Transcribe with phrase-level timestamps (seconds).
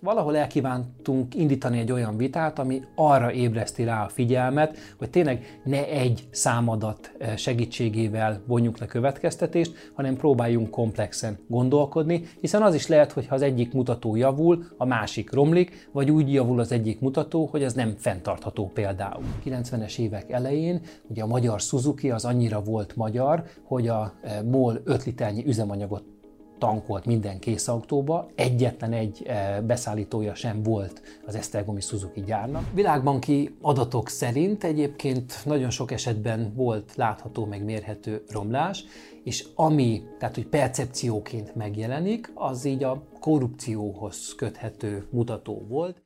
[0.00, 5.88] valahol elkívántunk indítani egy olyan vitát, ami arra ébreszti rá a figyelmet, hogy tényleg ne
[5.88, 13.12] egy számadat eh, segítségével vonjuk le következtetést, hanem próbáljunk komplexen gondolkodni, hiszen az is lehet,
[13.12, 17.48] hogy ha az egyik mutató javul, a másik romlik, vagy úgy javul az egyik mutató,
[17.50, 19.24] hogy ez nem fenntartható például.
[19.44, 24.80] 90-es évek elején ugye a magyar Suzuki az annyira volt magyar, hogy a eh, MOL
[24.84, 26.15] 5 liternyi üzemanyagot
[26.58, 32.64] tankolt minden készautóba, egyetlen egy eh, beszállítója sem volt az Esztergomi Suzuki gyárnak.
[32.74, 38.84] Világbanki adatok szerint egyébként nagyon sok esetben volt látható, meg mérhető romlás,
[39.24, 46.02] és ami, tehát hogy percepcióként megjelenik, az így a korrupcióhoz köthető mutató volt.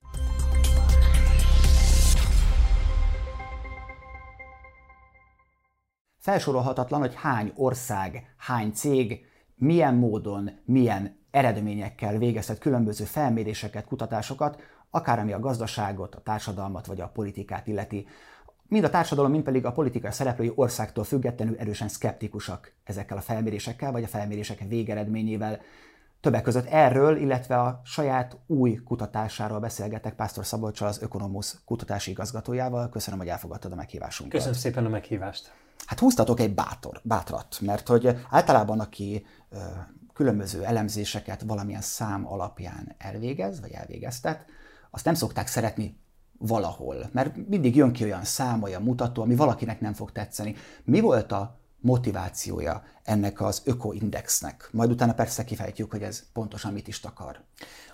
[6.19, 9.30] Felsorolhatatlan, hogy hány ország, hány cég
[9.61, 14.61] milyen módon, milyen eredményekkel végezhet különböző felméréseket, kutatásokat,
[14.91, 18.07] akár ami a gazdaságot, a társadalmat vagy a politikát illeti.
[18.69, 23.93] Mind a társadalom, mind pedig a politikai szereplői országtól függetlenül erősen szkeptikusak ezekkel a felmérésekkel,
[23.93, 25.61] vagy a felmérések végeredményével.
[26.21, 32.89] Többek között erről, illetve a saját új kutatásáról beszélgetek Pásztor Szabolcsal, az Ökonomusz kutatási igazgatójával.
[32.89, 34.35] Köszönöm, hogy elfogadtad a meghívásunkat.
[34.35, 35.53] Köszönöm szépen a meghívást.
[35.87, 39.27] Hát húztatok egy bátor, bátrat, mert hogy általában aki
[40.13, 44.45] különböző elemzéseket valamilyen szám alapján elvégez, vagy elvégeztet,
[44.91, 45.99] azt nem szokták szeretni
[46.39, 50.55] valahol, mert mindig jön ki olyan szám, olyan mutató, ami valakinek nem fog tetszeni.
[50.85, 54.69] Mi volt a motivációja ennek az ökoindexnek?
[54.73, 57.45] Majd utána persze kifejtjük, hogy ez pontosan mit is takar.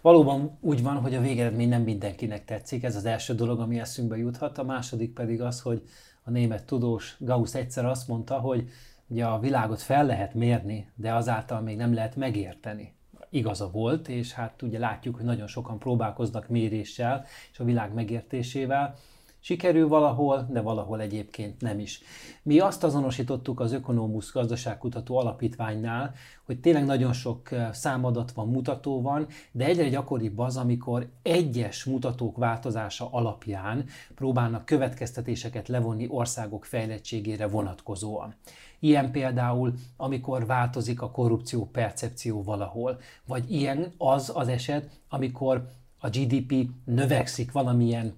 [0.02, 4.16] Valóban úgy van, hogy a végeredmény nem mindenkinek tetszik, ez az első dolog, ami eszünkbe
[4.16, 5.82] juthat, a második pedig az, hogy
[6.26, 8.68] a német tudós Gauss egyszer azt mondta, hogy
[9.06, 12.94] ugye a világot fel lehet mérni, de azáltal még nem lehet megérteni.
[13.30, 18.94] Igaza volt, és hát ugye látjuk, hogy nagyon sokan próbálkoznak méréssel és a világ megértésével,
[19.46, 22.00] Sikerül valahol, de valahol egyébként nem is.
[22.42, 29.02] Mi azt azonosítottuk az Ökonómusz gazdaságkutató alapítványnál, hogy tényleg nagyon sok eh, számadat van, mutató
[29.02, 33.84] van, de egyre gyakoribb az, amikor egyes mutatók változása alapján
[34.14, 38.34] próbálnak következtetéseket levonni országok fejlettségére vonatkozóan.
[38.78, 45.68] Ilyen például, amikor változik a korrupció percepció valahol, vagy ilyen az az eset, amikor
[45.98, 48.14] a GDP növekszik valamilyen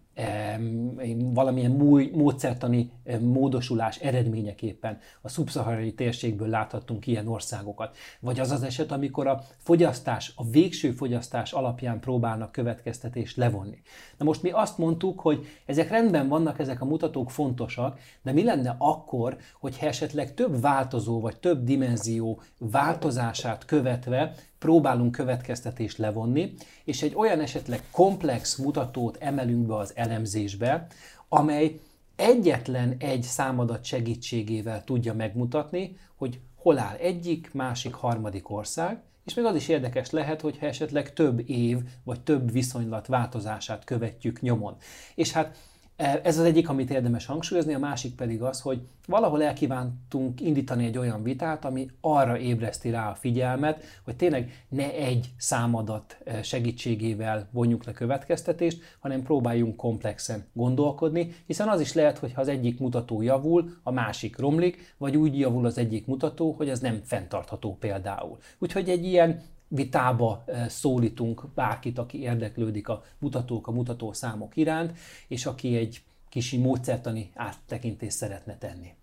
[1.17, 1.71] valamilyen
[2.13, 2.91] módszertani
[3.21, 7.97] módosulás eredményeképpen a szubszaharai térségből láthattunk ilyen országokat.
[8.21, 13.83] Vagy az az eset, amikor a fogyasztás, a végső fogyasztás alapján próbálnak következtetést levonni.
[14.17, 18.45] Na most mi azt mondtuk, hogy ezek rendben vannak, ezek a mutatók fontosak, de mi
[18.45, 26.55] lenne akkor, hogyha esetleg több változó vagy több dimenzió változását követve próbálunk következtetést levonni,
[26.85, 30.87] és egy olyan esetleg komplex mutatót emelünk be az elemzésbe,
[31.29, 31.81] amely
[32.17, 39.45] egyetlen egy számadat segítségével tudja megmutatni, hogy hol áll egyik, másik, harmadik ország, és még
[39.45, 44.77] az is érdekes lehet, hogyha esetleg több év vagy több viszonylat változását követjük nyomon.
[45.15, 45.57] És hát
[45.99, 50.99] ez az egyik, amit érdemes hangsúlyozni, a másik pedig az, hogy valahol elkívántunk indítani egy
[50.99, 57.49] olyan vitát, ami arra ébreszti rá a figyelmet, hogy tényleg ne egy számadat eh, segítségével
[57.51, 62.79] vonjuk le következtetést, hanem próbáljunk komplexen gondolkodni, hiszen az is lehet, hogy ha az egyik
[62.79, 67.77] mutató javul, a másik romlik, vagy úgy javul az egyik mutató, hogy ez nem fenntartható
[67.81, 68.39] például.
[68.59, 74.93] Úgyhogy egy ilyen vitába eh, szólítunk bárkit, aki érdeklődik a mutatók, a mutatószámok iránt,
[75.29, 78.95] és aki egy kisi módszertani áttekintést szeretne tenni.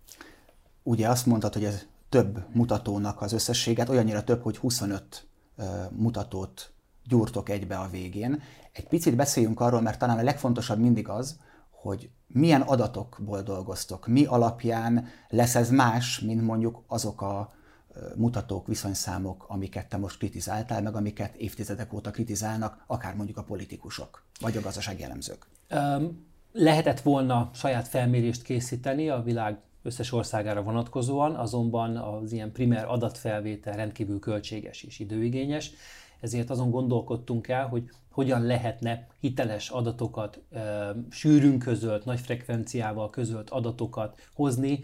[0.82, 5.26] Ugye azt mondtad, hogy ez több mutatónak az összességet, olyannyira több, hogy 25
[5.56, 6.72] eh, mutatót
[7.08, 8.42] gyúrtok egybe a végén.
[8.72, 11.38] Egy picit beszéljünk arról, mert talán a legfontosabb mindig az,
[11.70, 17.54] hogy milyen adatokból dolgoztok, mi alapján lesz ez más, mint mondjuk azok a
[18.16, 24.24] mutatók, viszonyszámok, amiket te most kritizáltál, meg amiket évtizedek óta kritizálnak, akár mondjuk a politikusok,
[24.40, 25.46] vagy a gazdasági elemzők?
[26.52, 33.76] Lehetett volna saját felmérést készíteni a világ összes országára vonatkozóan, azonban az ilyen primer adatfelvétel
[33.76, 35.70] rendkívül költséges és időigényes,
[36.20, 40.40] ezért azon gondolkodtunk el, hogy hogyan lehetne hiteles adatokat,
[41.10, 44.80] sűrűn közölt, nagy frekvenciával közölt adatokat hozni,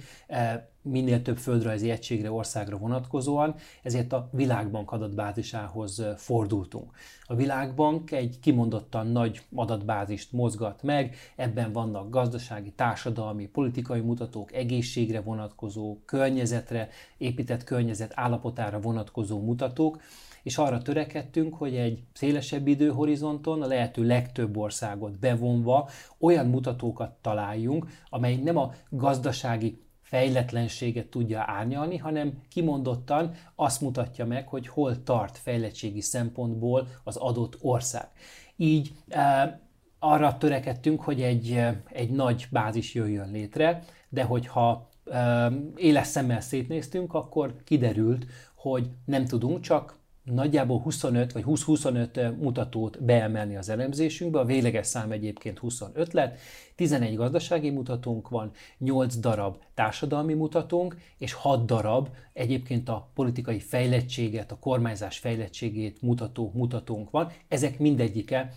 [0.83, 6.91] minél több földrajzi egységre, országra vonatkozóan, ezért a Világbank adatbázisához fordultunk.
[7.27, 15.21] A Világbank egy kimondottan nagy adatbázist mozgat meg, ebben vannak gazdasági, társadalmi, politikai mutatók, egészségre
[15.21, 16.89] vonatkozó, környezetre,
[17.19, 20.01] épített környezet állapotára vonatkozó mutatók,
[20.43, 25.89] és arra törekedtünk, hogy egy szélesebb időhorizonton a lehető legtöbb országot bevonva
[26.19, 29.81] olyan mutatókat találjunk, amely nem a gazdasági
[30.13, 37.57] fejletlenséget tudja árnyalni, hanem kimondottan azt mutatja meg, hogy hol tart fejlettségi szempontból az adott
[37.61, 38.09] ország.
[38.57, 39.61] Így e,
[39.99, 47.15] arra törekedtünk, hogy egy, egy nagy bázis jöjjön létre, de hogyha e, éles szemmel szétnéztünk,
[47.15, 54.45] akkor kiderült, hogy nem tudunk csak nagyjából 25 vagy 20-25 mutatót beemelni az elemzésünkbe, a
[54.45, 56.39] végleges szám egyébként 25 lett,
[56.75, 64.53] 11 gazdasági mutatónk van, 8 darab társadalmi mutatónk, és 6 darab egyébként a politikai fejlettséget,
[64.53, 67.31] a kormányzás fejlettségét mutató mutatónk van.
[67.49, 68.53] Ezek mindegyike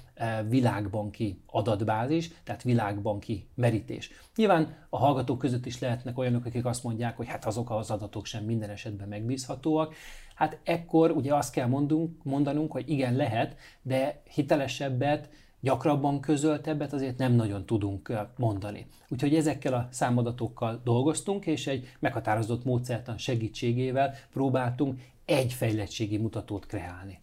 [0.50, 4.09] világbanki adatbázis, tehát világbanki merítés.
[4.35, 8.25] Nyilván a hallgatók között is lehetnek olyanok, akik azt mondják, hogy hát azok az adatok
[8.25, 9.94] sem minden esetben megbízhatóak,
[10.35, 15.29] hát ekkor ugye azt kell mondunk, mondanunk, hogy igen, lehet, de hitelesebbet,
[15.59, 18.87] gyakrabban közöltebbet azért nem nagyon tudunk mondani.
[19.09, 27.19] Úgyhogy ezekkel a számadatokkal dolgoztunk, és egy meghatározott módszertan segítségével próbáltunk egy fejlettségi mutatót kreálni.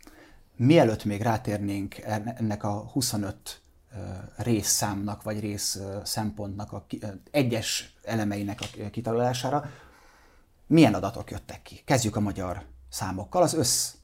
[0.57, 1.97] Mielőtt még rátérnénk
[2.37, 3.61] ennek a 25
[4.37, 6.87] részszámnak, vagy rész szempontnak a
[7.31, 9.71] egyes elemeinek a kitalálására,
[10.67, 11.81] milyen adatok jöttek ki?
[11.85, 12.63] Kezdjük a magyar
[12.93, 13.95] számokkal, az össz,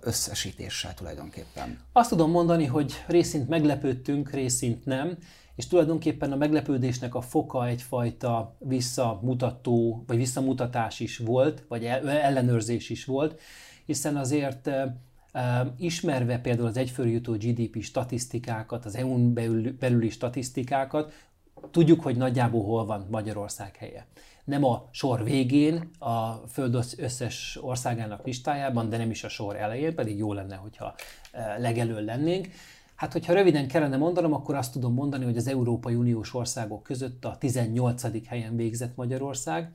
[0.00, 1.80] összesítéssel tulajdonképpen.
[1.92, 5.16] Azt tudom mondani, hogy részint meglepődtünk, részint nem,
[5.54, 13.04] és tulajdonképpen a meglepődésnek a foka egyfajta visszamutató, vagy visszamutatás is volt, vagy ellenőrzés is
[13.04, 13.40] volt,
[13.84, 14.70] hiszen azért
[15.76, 19.32] ismerve például az egyfőre jutó GDP statisztikákat, az EU-n
[19.78, 21.12] belüli statisztikákat,
[21.70, 24.06] tudjuk, hogy nagyjából hol van Magyarország helye
[24.46, 29.94] nem a sor végén, a Föld összes országának listájában, de nem is a sor elején,
[29.94, 30.94] pedig jó lenne, hogyha
[31.32, 32.48] e, legelől lennénk.
[32.94, 37.24] Hát, hogyha röviden kellene mondanom, akkor azt tudom mondani, hogy az Európai Uniós országok között
[37.24, 38.26] a 18.
[38.26, 39.72] helyen végzett Magyarország,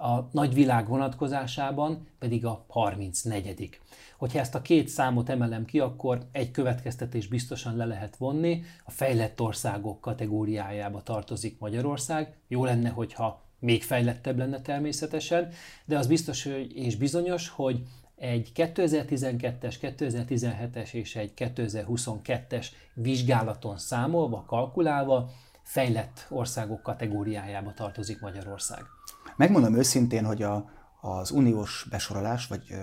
[0.00, 3.78] a nagyvilág vonatkozásában pedig a 34.
[4.18, 8.90] Hogyha ezt a két számot emelem ki, akkor egy következtetés biztosan le lehet vonni, a
[8.90, 12.36] fejlett országok kategóriájába tartozik Magyarország.
[12.48, 15.48] Jó lenne, hogyha még fejlettebb lenne természetesen,
[15.84, 16.44] de az biztos
[16.74, 17.82] és bizonyos, hogy
[18.16, 25.30] egy 2012-es, 2017-es és egy 2022-es vizsgálaton számolva, kalkulálva
[25.62, 28.84] fejlett országok kategóriájába tartozik Magyarország.
[29.36, 30.70] Megmondom őszintén, hogy a,
[31.00, 32.74] az uniós besorolás, vagy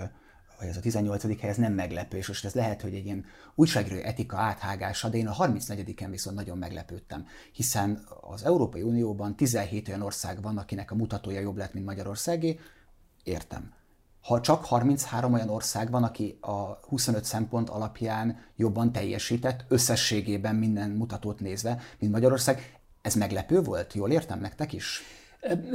[0.60, 1.40] vagy ez a 18.
[1.40, 3.26] hely, ez nem meglepő, és most ez lehet, hogy egy ilyen
[3.56, 9.88] újságíró etika áthágása, de én a 34-en viszont nagyon meglepődtem, hiszen az Európai Unióban 17
[9.88, 12.60] olyan ország van, akinek a mutatója jobb lett, mint Magyarországé,
[13.24, 13.74] értem.
[14.22, 20.90] Ha csak 33 olyan ország van, aki a 25 szempont alapján jobban teljesített, összességében minden
[20.90, 23.94] mutatót nézve, mint Magyarország, ez meglepő volt?
[23.94, 25.02] Jól értem nektek is?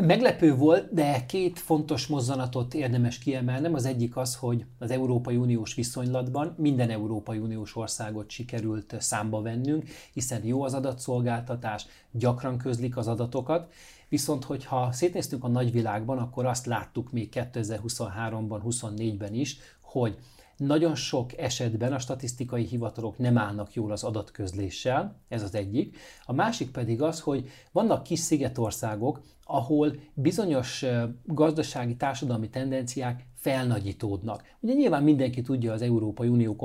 [0.01, 3.75] Meglepő volt, de két fontos mozzanatot érdemes kiemelnem.
[3.75, 9.85] Az egyik az, hogy az Európai Uniós viszonylatban minden Európai Uniós országot sikerült számba vennünk,
[10.13, 13.73] hiszen jó az adatszolgáltatás, gyakran közlik az adatokat,
[14.09, 20.19] Viszont, hogyha szétnéztünk a nagyvilágban, akkor azt láttuk még 2023-ban, 24-ben is, hogy
[20.61, 25.97] nagyon sok esetben a statisztikai hivatalok nem állnak jól az adatközléssel, ez az egyik.
[26.25, 30.85] A másik pedig az, hogy vannak kis szigetországok, ahol bizonyos
[31.25, 34.43] gazdasági, társadalmi tendenciák felnagyítódnak.
[34.61, 36.57] Ugye nyilván mindenki tudja az Európai Unió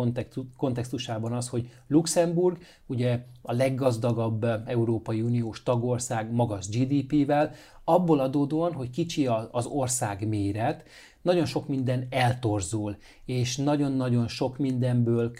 [0.57, 7.51] kontextusában az, hogy Luxemburg ugye a leggazdagabb Európai Uniós tagország magas GDP-vel,
[7.83, 10.83] abból adódóan, hogy kicsi az ország méret,
[11.25, 15.31] nagyon sok minden eltorzul, és nagyon-nagyon sok mindenből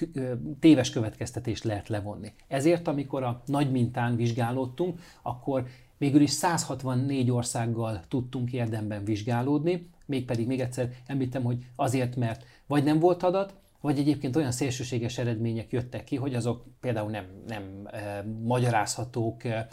[0.60, 2.34] téves következtetést lehet levonni.
[2.48, 10.48] Ezért, amikor a nagy mintán vizsgálódtunk, akkor végül is 164 országgal tudtunk érdemben vizsgálódni, mégpedig
[10.48, 13.54] még egyszer említem, hogy azért, mert vagy nem volt adat,
[13.86, 19.68] vagy egyébként olyan szélsőséges eredmények jöttek ki, hogy azok például nem, nem e, magyarázhatók e,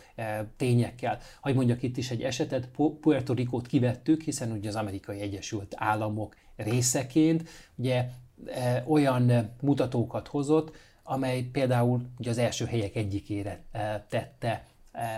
[0.56, 1.18] tényekkel.
[1.40, 2.68] Hogy mondjak itt is egy esetet,
[3.00, 8.08] Puerto Ricót kivettük, hiszen ugye az Amerikai Egyesült Államok részeként ugye
[8.46, 14.71] e, olyan mutatókat hozott, amely például ugye az első helyek egyikére e, tette E,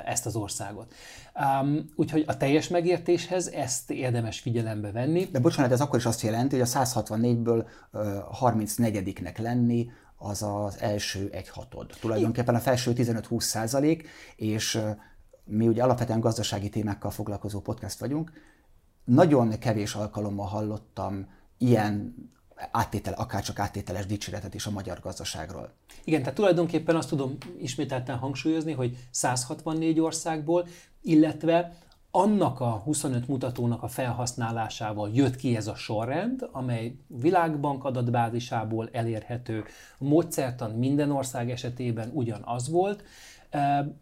[0.04, 0.94] ezt az országot.
[1.62, 5.24] Um, úgyhogy a teljes megértéshez ezt érdemes figyelembe venni.
[5.24, 8.02] De bocsánat, ez akkor is azt jelenti, hogy a 164-ből uh,
[8.40, 11.92] 34-nek lenni az az első egy hatod.
[12.00, 14.90] Tulajdonképpen a felső 15-20 százalék, és uh,
[15.44, 18.32] mi ugye alapvetően gazdasági témákkal foglalkozó podcast vagyunk.
[19.04, 21.26] Nagyon kevés alkalommal hallottam
[21.58, 22.14] ilyen
[22.70, 25.72] áttétel, akár csak áttételes dicséretet is a magyar gazdaságról.
[26.04, 30.66] Igen, tehát tulajdonképpen azt tudom ismételten hangsúlyozni, hogy 164 országból,
[31.02, 31.76] illetve
[32.16, 39.64] annak a 25 mutatónak a felhasználásával jött ki ez a sorrend, amely világbank adatbázisából elérhető.
[39.98, 43.04] A módszertan minden ország esetében ugyanaz volt,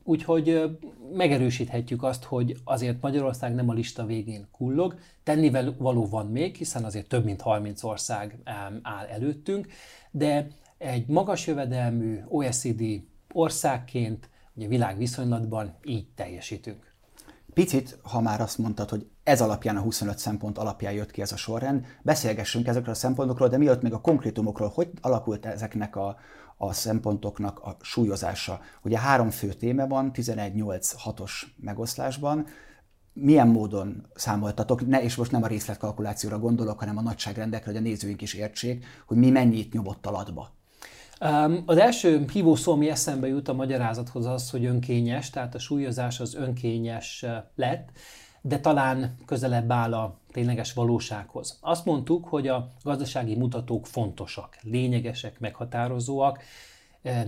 [0.05, 0.79] Úgyhogy
[1.13, 6.85] megerősíthetjük azt, hogy azért Magyarország nem a lista végén kullog, tennivel való van még, hiszen
[6.85, 8.39] azért több mint 30 ország
[8.83, 9.67] áll előttünk,
[10.11, 10.47] de
[10.79, 12.83] egy magas jövedelmű OECD
[13.33, 16.92] országként ugye világviszonylatban így teljesítünk.
[17.55, 21.33] Picit, ha már azt mondtad, hogy ez alapján, a 25 szempont alapján jött ki ez
[21.33, 26.17] a sorrend, beszélgessünk ezekről a szempontokról, de mielőtt még a konkrétumokról, hogy alakult ezeknek a,
[26.57, 28.61] a szempontoknak a súlyozása.
[28.83, 32.47] Ugye három fő téma van, 11-8-6-os megoszlásban,
[33.13, 37.83] milyen módon számoltatok, ne, és most nem a részletkalkulációra gondolok, hanem a nagyságrendekre, hogy a
[37.83, 40.62] nézőink is értsék, hogy mi mennyit nyomott alatba.
[41.67, 46.35] Az első hívószó, ami eszembe jut a magyarázathoz az, hogy önkényes, tehát a súlyozás az
[46.35, 47.25] önkényes
[47.55, 47.89] lett,
[48.41, 51.59] de talán közelebb áll a tényleges valósághoz.
[51.61, 56.43] Azt mondtuk, hogy a gazdasági mutatók fontosak, lényegesek, meghatározóak,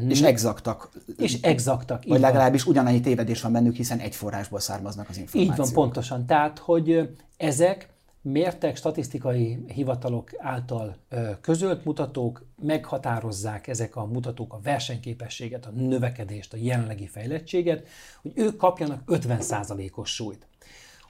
[0.08, 0.90] és exaktak.
[1.18, 2.04] És exaktak.
[2.04, 5.58] Vagy legalábbis ugyanannyi tévedés van bennük, hiszen egy forrásból származnak az információk.
[5.58, 6.26] Így van, pontosan.
[6.26, 7.93] Tehát, hogy ezek
[8.24, 10.96] mértek statisztikai hivatalok által
[11.40, 17.86] közölt mutatók meghatározzák ezek a mutatók a versenyképességet, a növekedést, a jelenlegi fejlettséget,
[18.22, 20.46] hogy ők kapjanak 50%-os súlyt.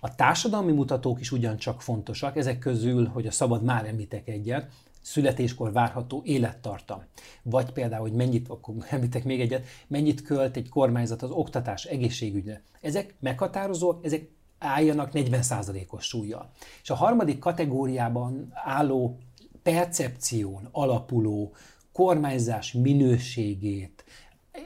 [0.01, 5.73] A társadalmi mutatók is ugyancsak fontosak, ezek közül, hogy a szabad már említek egyet, születéskor
[5.73, 7.03] várható élettartam.
[7.43, 12.63] Vagy például, hogy mennyit, akkor említek még egyet, mennyit költ egy kormányzat az oktatás, egészségügyre.
[12.81, 14.29] Ezek meghatározóak, ezek
[14.65, 16.51] álljanak 40%-os súlyjal.
[16.83, 19.19] És a harmadik kategóriában álló
[19.63, 21.55] percepción alapuló
[21.93, 24.05] kormányzás minőségét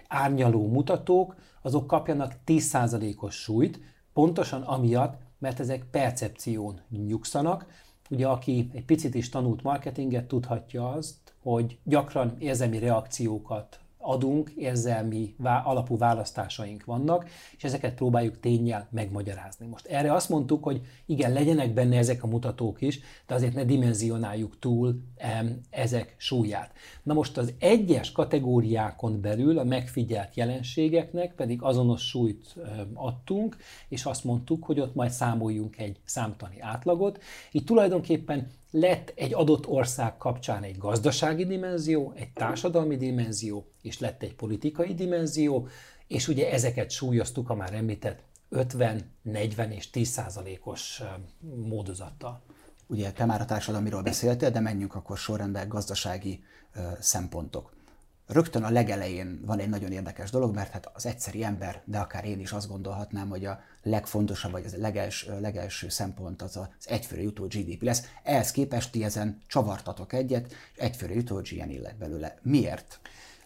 [0.08, 3.80] árnyaló mutatók, azok kapjanak 10%-os súlyt,
[4.12, 7.66] pontosan amiatt, mert ezek percepción nyugszanak.
[8.10, 15.34] Ugye aki egy picit is tanult marketinget, tudhatja azt, hogy gyakran érzelmi reakciókat adunk, érzelmi
[15.64, 19.66] alapú választásaink vannak, és ezeket próbáljuk tényel megmagyarázni.
[19.66, 23.64] Most erre azt mondtuk, hogy igen, legyenek benne ezek a mutatók is, de azért ne
[23.64, 25.02] dimenzionáljuk túl
[25.70, 26.72] ezek súlyát.
[27.02, 32.54] Na most az egyes kategóriákon belül a megfigyelt jelenségeknek pedig azonos súlyt
[32.94, 33.56] adtunk,
[33.88, 37.22] és azt mondtuk, hogy ott majd számoljunk egy számtani átlagot.
[37.52, 44.22] Így tulajdonképpen lett egy adott ország kapcsán egy gazdasági dimenzió, egy társadalmi dimenzió, és lett
[44.22, 45.68] egy politikai dimenzió,
[46.06, 51.02] és ugye ezeket súlyoztuk a már említett 50, 40 és 10 százalékos
[51.40, 52.42] módozattal.
[52.86, 56.44] Ugye te már a társadalmiról beszéltél, de menjünk akkor sorrendben gazdasági
[57.00, 57.76] szempontok
[58.28, 62.24] rögtön a legelején van egy nagyon érdekes dolog, mert hát az egyszeri ember, de akár
[62.24, 67.22] én is azt gondolhatnám, hogy a legfontosabb, vagy az legelső, legelső szempont az az egyfőre
[67.22, 68.02] jutó GDP lesz.
[68.22, 72.38] Ehhez képest ti ezen csavartatok egyet, és egyfőre jutó GNI lett belőle.
[72.42, 73.00] Miért?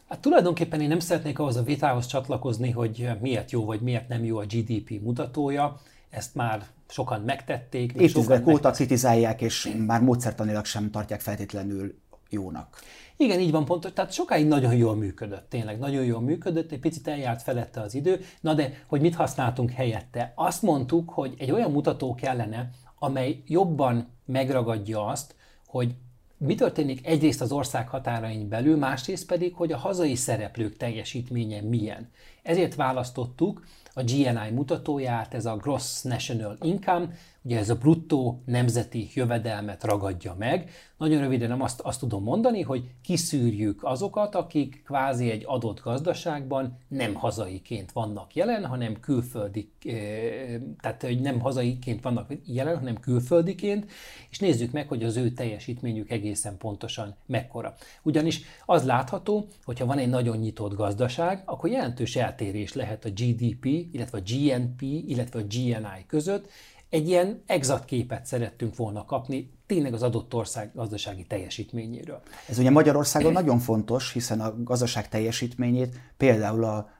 [0.08, 4.24] Hát tulajdonképpen én nem szeretnék ahhoz a vitához csatlakozni, hogy miért jó vagy miért nem
[4.24, 5.80] jó a GDP mutatója.
[6.10, 7.92] Ezt már sokan megtették.
[7.92, 11.94] Évtizedek óta kritizálják, és már módszertanilag sem tartják feltétlenül
[12.32, 12.78] jónak.
[13.16, 13.92] Igen, így van pontos.
[13.92, 18.20] Tehát sokáig nagyon jól működött, tényleg nagyon jól működött, egy picit eljárt felette az idő.
[18.40, 20.32] Na de, hogy mit használtunk helyette?
[20.34, 25.34] Azt mondtuk, hogy egy olyan mutató kellene, amely jobban megragadja azt,
[25.66, 25.94] hogy
[26.36, 32.10] mi történik egyrészt az ország határain belül, másrészt pedig, hogy a hazai szereplők teljesítménye milyen.
[32.42, 37.08] Ezért választottuk a GNI mutatóját, ez a Gross National Income,
[37.42, 40.70] ugye ez a bruttó nemzeti jövedelmet ragadja meg.
[40.96, 47.14] Nagyon röviden azt, azt tudom mondani, hogy kiszűrjük azokat, akik kvázi egy adott gazdaságban nem
[47.14, 53.90] hazaiként vannak jelen, hanem külföldi, eh, tehát hogy nem hazaiként vannak jelen, hanem külföldiként,
[54.30, 57.74] és nézzük meg, hogy az ő teljesítményük egészen pontosan mekkora.
[58.02, 63.64] Ugyanis az látható, hogyha van egy nagyon nyitott gazdaság, akkor jelentős eltérés lehet a GDP,
[63.64, 66.48] illetve a GNP, illetve a GNI között,
[66.92, 72.22] egy ilyen exakt képet szerettünk volna kapni tényleg az adott ország gazdasági teljesítményéről.
[72.48, 76.90] Ez ugye Magyarországon nagyon fontos, hiszen a gazdaság teljesítményét például a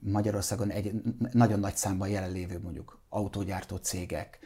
[0.00, 0.92] Magyarországon egy
[1.32, 4.38] nagyon nagy számban jelenlévő mondjuk autógyártó cégek,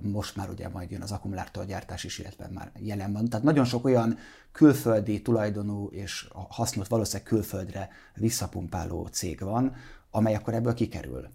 [0.00, 3.28] most már ugye majd jön az akkumulátorgyártás is, illetve már jelen van.
[3.28, 4.18] Tehát nagyon sok olyan
[4.52, 9.74] külföldi tulajdonú és hasznot valószínűleg külföldre visszapumpáló cég van,
[10.10, 11.28] amely akkor ebből kikerül.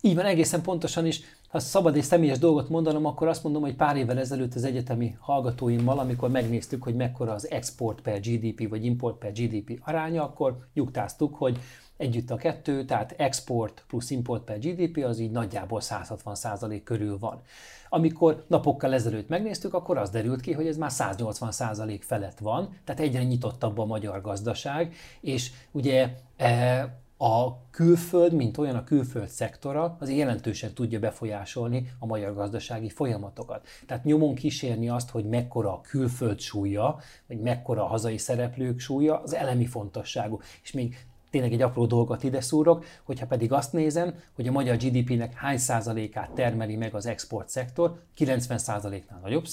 [0.00, 1.20] Így van, egészen pontosan is.
[1.56, 5.16] Ha szabad és személyes dolgot mondanom, akkor azt mondom, hogy pár évvel ezelőtt az egyetemi
[5.20, 10.58] hallgatóimmal, amikor megnéztük, hogy mekkora az export per GDP vagy import per GDP aránya, akkor
[10.74, 11.58] nyugtáztuk, hogy
[11.96, 17.40] együtt a kettő, tehát export plusz import per GDP az így nagyjából 160% körül van.
[17.88, 23.00] Amikor napokkal ezelőtt megnéztük, akkor az derült ki, hogy ez már 180% felett van, tehát
[23.00, 29.96] egyre nyitottabb a magyar gazdaság, és ugye e, a külföld, mint olyan a külföld szektora,
[30.00, 33.66] az jelentősen tudja befolyásolni a magyar gazdasági folyamatokat.
[33.86, 39.22] Tehát nyomon kísérni azt, hogy mekkora a külföld súlya, vagy mekkora a hazai szereplők súlya,
[39.22, 40.40] az elemi fontosságú.
[40.62, 44.76] És még tényleg egy apró dolgot ide szúrok, hogyha pedig azt nézem, hogy a magyar
[44.76, 49.46] GDP-nek hány százalékát termeli meg az export szektor, 90 százaléknál nagyobb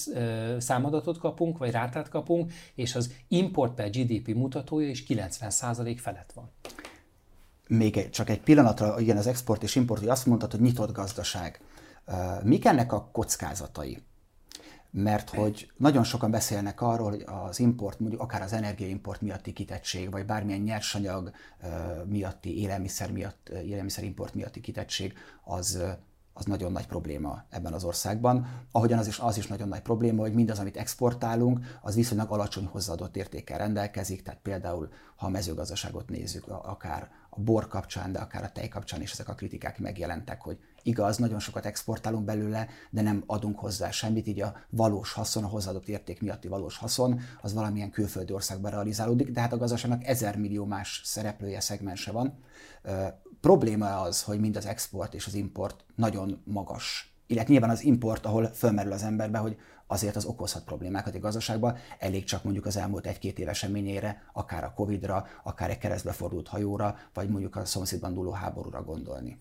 [0.57, 6.31] számadatot kapunk, vagy rátát kapunk, és az import per GDP mutatója is 90 százalék felett
[6.35, 6.51] van.
[7.67, 10.91] Még egy, csak egy pillanatra, igen, az export és import, hogy azt mondtad, hogy nyitott
[10.91, 11.61] gazdaság.
[12.43, 14.03] Mik ennek a kockázatai?
[14.93, 20.11] mert hogy nagyon sokan beszélnek arról, hogy az import, mondjuk akár az energiaimport miatti kitettség,
[20.11, 21.31] vagy bármilyen nyersanyag
[22.05, 25.83] miatti, élelmiszer miatt, élelmiszerimport miatti kitettség, az,
[26.33, 28.47] az nagyon nagy probléma ebben az országban.
[28.71, 32.65] Ahogyan az is, az is nagyon nagy probléma, hogy mindaz, amit exportálunk, az viszonylag alacsony
[32.65, 38.43] hozzáadott értékkel rendelkezik, tehát például, ha a mezőgazdaságot nézzük, akár a bor kapcsán, de akár
[38.43, 43.01] a tej kapcsán is ezek a kritikák megjelentek, hogy igaz, nagyon sokat exportálunk belőle, de
[43.01, 47.53] nem adunk hozzá semmit, így a valós haszon, a hozzáadott érték miatti valós haszon, az
[47.53, 52.39] valamilyen külföldi országban realizálódik, de hát a gazdaságnak ezer millió más szereplője, szegmense van.
[53.41, 58.25] Probléma az, hogy mind az export és az import nagyon magas illetve nyilván az import,
[58.25, 62.77] ahol fölmerül az emberbe, hogy azért az okozhat problémákat a gazdaságban, elég csak mondjuk az
[62.77, 68.13] elmúlt egy-két év eseményére, akár a Covid-ra, akár egy keresztbefordult hajóra, vagy mondjuk a szomszédban
[68.13, 69.37] dúló háborúra gondolni.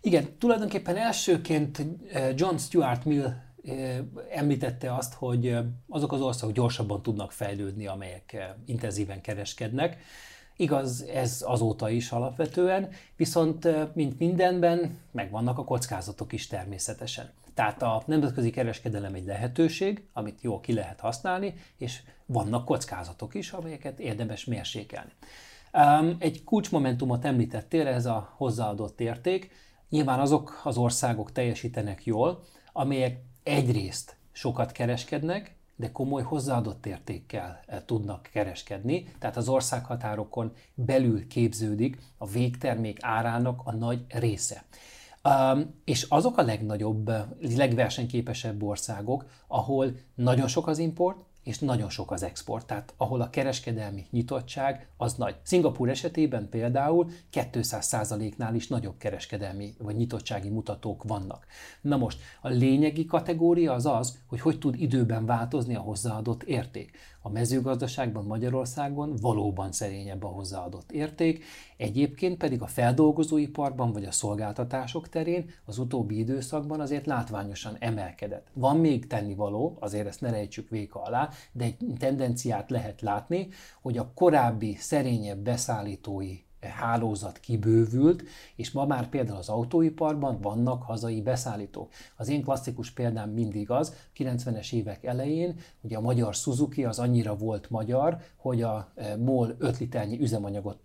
[0.00, 3.34] Igen, tulajdonképpen elsőként eh, John Stuart Mill
[3.64, 3.98] eh,
[4.30, 9.96] említette azt, hogy eh, azok az országok gyorsabban tudnak fejlődni, amelyek intenzíven kereskednek.
[10.56, 17.32] Igaz, ez azóta is alapvetően, viszont mint mindenben megvannak a kockázatok is természetesen.
[17.56, 23.50] Tehát a nemzetközi kereskedelem egy lehetőség, amit jól ki lehet használni, és vannak kockázatok is,
[23.50, 25.12] amelyeket érdemes mérsékelni.
[26.18, 29.50] Egy kulcsmomentumot említettél, ez a hozzáadott érték.
[29.88, 32.42] Nyilván azok az országok teljesítenek jól,
[32.72, 41.26] amelyek egyrészt sokat kereskednek, de komoly hozzáadott értékkel eh, tudnak kereskedni, tehát az országhatárokon belül
[41.26, 44.64] képződik a végtermék árának a nagy része.
[45.84, 47.10] És azok a legnagyobb,
[47.40, 53.30] legversenyképesebb országok, ahol nagyon sok az import, és nagyon sok az export, tehát ahol a
[53.30, 55.36] kereskedelmi nyitottság az nagy.
[55.42, 61.46] Szingapúr esetében például 200%-nál is nagyobb kereskedelmi vagy nyitottsági mutatók vannak.
[61.80, 66.90] Na most, a lényegi kategória az az, hogy hogy tud időben változni a hozzáadott érték.
[67.26, 71.44] A mezőgazdaságban Magyarországon valóban szerényebb a hozzáadott érték,
[71.76, 78.46] egyébként pedig a feldolgozóiparban vagy a szolgáltatások terén az utóbbi időszakban azért látványosan emelkedett.
[78.52, 83.48] Van még tennivaló, azért ezt ne rejtsük véka alá, de egy tendenciát lehet látni,
[83.82, 88.22] hogy a korábbi szerényebb beszállítói hálózat kibővült,
[88.56, 91.90] és ma már például az autóiparban vannak hazai beszállítók.
[92.16, 97.36] Az én klasszikus példám mindig az, 90-es évek elején, ugye a magyar Suzuki az annyira
[97.36, 100.78] volt magyar, hogy a e, MOL 5 liternyi üzemanyagot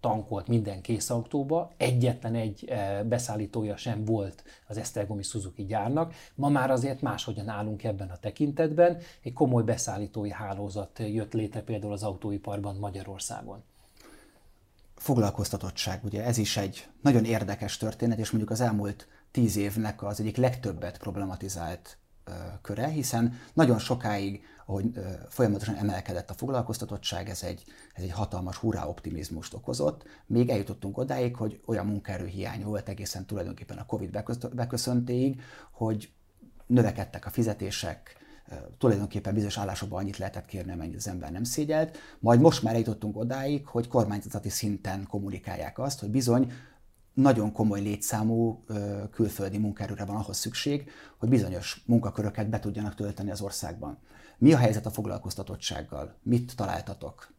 [0.00, 6.14] tankolt minden kész autóba, egyetlen egy e, beszállítója sem volt az Esztergomi Suzuki gyárnak.
[6.34, 11.92] Ma már azért máshogyan állunk ebben a tekintetben, egy komoly beszállítói hálózat jött létre például
[11.92, 13.62] az autóiparban Magyarországon
[14.96, 20.20] foglalkoztatottság, ugye ez is egy nagyon érdekes történet, és mondjuk az elmúlt tíz évnek az
[20.20, 22.30] egyik legtöbbet problematizált ö,
[22.62, 24.92] köre, hiszen nagyon sokáig, ahogy
[25.28, 31.36] folyamatosan emelkedett a foglalkoztatottság, ez egy, ez egy hatalmas hurrá optimizmust okozott, még eljutottunk odáig,
[31.36, 34.22] hogy olyan munkaerőhiány volt egészen tulajdonképpen a Covid
[34.54, 36.12] beköszöntéig, hogy
[36.66, 38.23] növekedtek a fizetések,
[38.78, 41.98] tulajdonképpen bizonyos állásokban annyit lehetett kérni, amennyit az ember nem szégyelt.
[42.18, 46.52] Majd most már eljutottunk odáig, hogy kormányzati szinten kommunikálják azt, hogy bizony
[47.14, 48.64] nagyon komoly létszámú
[49.10, 53.98] külföldi munkaerőre van ahhoz szükség, hogy bizonyos munkaköröket be tudjanak tölteni az országban.
[54.38, 56.14] Mi a helyzet a foglalkoztatottsággal?
[56.22, 57.33] Mit találtatok?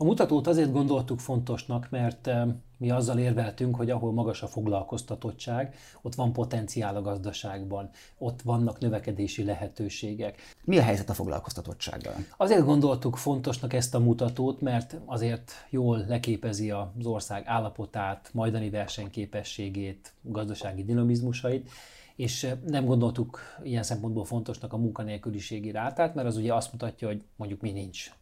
[0.00, 2.30] A mutatót azért gondoltuk fontosnak, mert
[2.76, 8.78] mi azzal érveltünk, hogy ahol magas a foglalkoztatottság, ott van potenciál a gazdaságban, ott vannak
[8.78, 10.40] növekedési lehetőségek.
[10.64, 12.14] Mi a helyzet a foglalkoztatottsággal?
[12.36, 20.12] Azért gondoltuk fontosnak ezt a mutatót, mert azért jól leképezi az ország állapotát, majdani versenyképességét,
[20.22, 21.70] gazdasági dinamizmusait,
[22.16, 27.22] és nem gondoltuk ilyen szempontból fontosnak a munkanélküliségi rátát, mert az ugye azt mutatja, hogy
[27.36, 28.12] mondjuk mi nincs.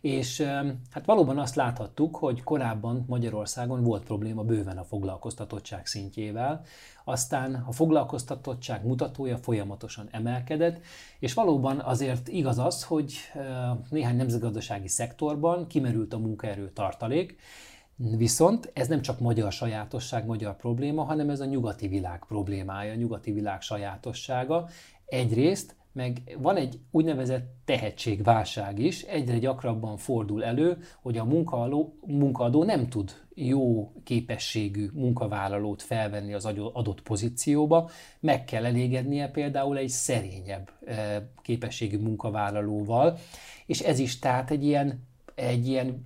[0.00, 0.40] És
[0.90, 6.64] hát valóban azt láthattuk, hogy korábban Magyarországon volt probléma bőven a foglalkoztatottság szintjével,
[7.04, 10.80] aztán a foglalkoztatottság mutatója folyamatosan emelkedett,
[11.18, 13.14] és valóban azért igaz az, hogy
[13.90, 17.38] néhány nemzetgazdasági szektorban kimerült a munkaerő tartalék,
[18.16, 22.96] Viszont ez nem csak magyar sajátosság, magyar probléma, hanem ez a nyugati világ problémája, a
[22.96, 24.68] nyugati világ sajátossága.
[25.06, 32.64] Egyrészt meg van egy úgynevezett tehetségválság is, egyre gyakrabban fordul elő, hogy a munkaadó, munkaadó
[32.64, 40.70] nem tud jó képességű munkavállalót felvenni az adott pozícióba, meg kell elégednie például egy szerényebb
[40.84, 43.18] eh, képességű munkavállalóval,
[43.66, 45.08] és ez is tehát egy ilyen
[45.40, 46.02] egy ilyen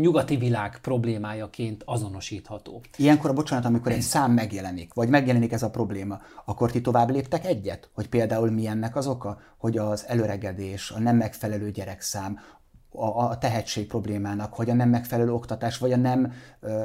[0.00, 2.82] nyugati világ problémájaként azonosítható.
[2.96, 7.44] Ilyenkor, bocsánat, amikor egy szám megjelenik, vagy megjelenik ez a probléma, akkor ti tovább léptek
[7.46, 7.90] egyet?
[7.94, 9.38] Hogy például mi ennek az oka?
[9.58, 12.38] Hogy az előregedés, a nem megfelelő gyerekszám,
[12.96, 16.32] a, a tehetség problémának, hogy a nem megfelelő oktatás, vagy a nem,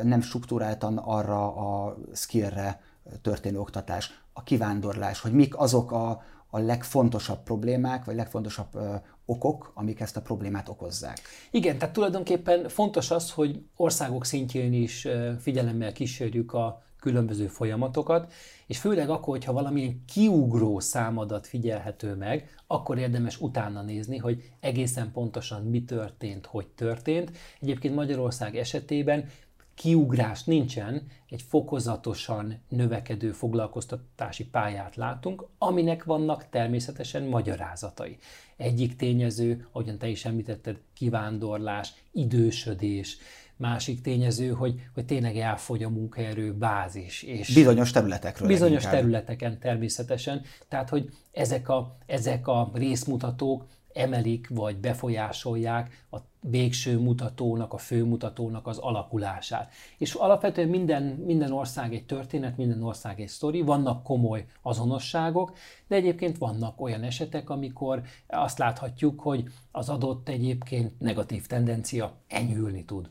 [0.03, 2.81] nem struktúráltan arra a skillre
[3.21, 8.95] történő oktatás, a kivándorlás, hogy mik azok a, a legfontosabb problémák, vagy legfontosabb ö,
[9.25, 11.19] okok, amik ezt a problémát okozzák.
[11.51, 15.07] Igen, tehát tulajdonképpen fontos az, hogy országok szintjén is
[15.39, 18.33] figyelemmel kísérjük a különböző folyamatokat,
[18.67, 25.11] és főleg akkor, hogyha valamilyen kiugró számadat figyelhető meg, akkor érdemes utána nézni, hogy egészen
[25.11, 27.31] pontosan mi történt, hogy történt.
[27.61, 29.25] Egyébként Magyarország esetében
[29.79, 38.17] kiugrás nincsen, egy fokozatosan növekedő foglalkoztatási pályát látunk, aminek vannak természetesen magyarázatai.
[38.57, 43.17] Egyik tényező, ahogyan te is említetted, kivándorlás, idősödés,
[43.55, 47.23] másik tényező, hogy, hogy tényleg elfogy a munkaerő bázis.
[47.23, 48.47] És bizonyos területekről.
[48.47, 48.99] Bizonyos leginkább.
[48.99, 50.41] területeken természetesen.
[50.67, 53.65] Tehát, hogy ezek a, ezek a részmutatók
[53.99, 59.73] emelik vagy befolyásolják a végső mutatónak, a főmutatónak az alakulását.
[59.97, 65.53] És alapvetően minden, minden ország egy történet, minden ország egy sztori, vannak komoly azonosságok,
[65.87, 72.85] de egyébként vannak olyan esetek, amikor azt láthatjuk, hogy az adott egyébként negatív tendencia enyhülni
[72.85, 73.09] tud.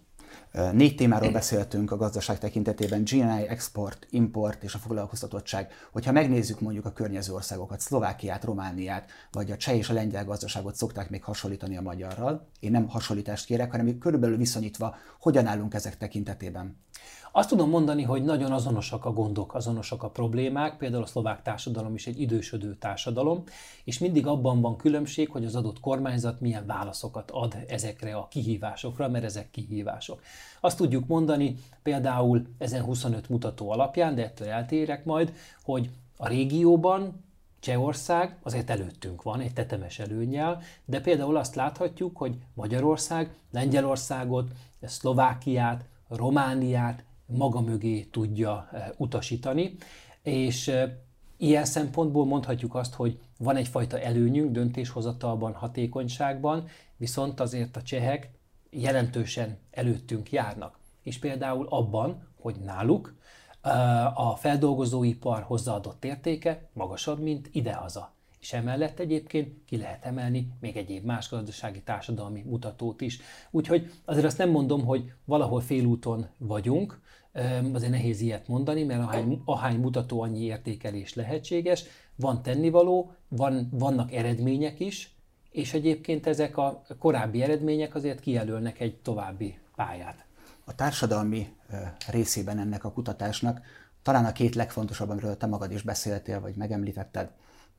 [0.72, 5.72] Négy témáról beszéltünk a gazdaság tekintetében, GNI, export, import és a foglalkoztatottság.
[5.92, 10.76] Hogyha megnézzük mondjuk a környező országokat, Szlovákiát, Romániát, vagy a cseh és a lengyel gazdaságot
[10.76, 12.48] szokták még hasonlítani a magyarral.
[12.61, 16.76] Én nem hasonlítást kérek, hanem körülbelül viszonyítva, hogyan állunk ezek tekintetében.
[17.33, 21.94] Azt tudom mondani, hogy nagyon azonosak a gondok, azonosak a problémák, például a szlovák társadalom
[21.94, 23.44] is egy idősödő társadalom,
[23.85, 29.09] és mindig abban van különbség, hogy az adott kormányzat milyen válaszokat ad ezekre a kihívásokra,
[29.09, 30.23] mert ezek kihívások.
[30.61, 37.27] Azt tudjuk mondani például ezen 25 mutató alapján, de ettől eltérek majd, hogy a régióban
[37.61, 44.51] Csehország azért előttünk van, egy tetemes előnyel, de például azt láthatjuk, hogy Magyarország, Lengyelországot,
[44.83, 49.77] Szlovákiát, Romániát, maga mögé tudja eh, utasítani,
[50.23, 50.90] és eh,
[51.37, 58.31] ilyen szempontból mondhatjuk azt, hogy van egyfajta előnyünk döntéshozatalban, hatékonyságban, viszont azért a csehek
[58.71, 60.79] jelentősen előttünk járnak.
[61.03, 63.14] És például abban, hogy náluk
[63.61, 68.16] eh, a feldolgozóipar hozzáadott értéke magasabb, mint idehaza.
[68.40, 73.20] És emellett egyébként ki lehet emelni még egyéb más gazdasági társadalmi mutatót is.
[73.51, 77.01] Úgyhogy azért azt nem mondom, hogy valahol félúton vagyunk,
[77.72, 84.12] azért nehéz ilyet mondani, mert ahány, ahány mutató annyi értékelés lehetséges, van tennivaló, van, vannak
[84.12, 85.14] eredmények is,
[85.51, 90.24] és egyébként ezek a korábbi eredmények azért kijelölnek egy további pályát.
[90.64, 91.48] A társadalmi
[92.11, 93.61] részében ennek a kutatásnak
[94.03, 97.31] talán a két legfontosabb, amiről te magad is beszéltél, vagy megemlítetted,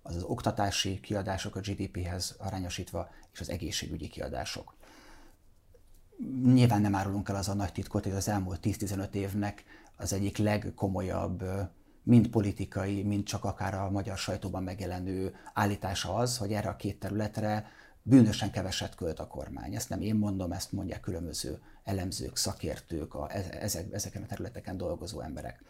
[0.01, 4.75] az az oktatási kiadások a GDP-hez arányosítva, és az egészségügyi kiadások.
[6.43, 9.63] Nyilván nem árulunk el az a nagy titkot, hogy az elmúlt 10-15 évnek
[9.95, 11.43] az egyik legkomolyabb
[12.03, 16.99] mind politikai, mind csak akár a magyar sajtóban megjelenő állítása az, hogy erre a két
[16.99, 17.67] területre
[18.01, 19.75] bűnösen keveset költ a kormány.
[19.75, 23.31] Ezt nem én mondom, ezt mondják különböző elemzők, szakértők, a,
[23.61, 25.63] ezek, ezeken a területeken dolgozó emberek.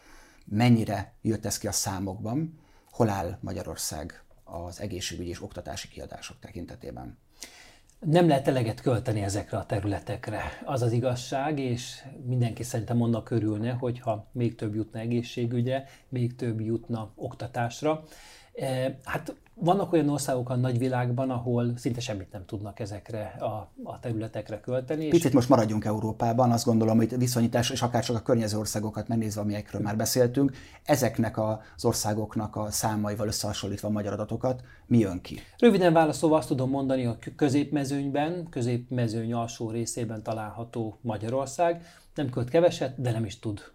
[0.44, 2.58] Mennyire jött ez ki a számokban,
[2.90, 7.18] hol áll Magyarország az egészségügyi és oktatási kiadások tekintetében?
[8.06, 10.42] nem lehet eleget költeni ezekre a területekre.
[10.64, 16.60] Az az igazság, és mindenki szerintem annak örülne, hogyha még több jutna egészségügyre, még több
[16.60, 18.04] jutna oktatásra.
[19.04, 24.60] Hát vannak olyan országok a nagyvilágban, ahol szinte semmit nem tudnak ezekre a, a területekre
[24.60, 25.08] költeni.
[25.08, 25.32] Picit és...
[25.32, 29.80] most maradjunk Európában, azt gondolom, hogy viszonyítás, és akár csak a környező országokat megnézve, amelyekről
[29.80, 30.52] már beszéltünk,
[30.84, 35.40] ezeknek az országoknak a számaival összehasonlítva a magyar adatokat, mi jön ki?
[35.58, 43.00] Röviden válaszolva azt tudom mondani, hogy középmezőnyben, középmezőny alsó részében található Magyarország nem költ keveset,
[43.00, 43.72] de nem is tud